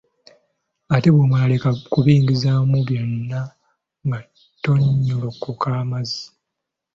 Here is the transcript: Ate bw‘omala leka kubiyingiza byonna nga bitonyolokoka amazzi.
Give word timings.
Ate 0.95 1.09
bw‘omala 1.13 1.45
leka 1.51 1.69
kubiyingiza 1.91 2.51
byonna 2.85 3.39
nga 4.05 4.19
bitonyolokoka 4.27 5.67
amazzi. 5.81 6.23